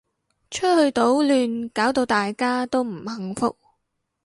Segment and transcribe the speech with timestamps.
[0.49, 3.55] 出去搗亂搞到大家都唔幸福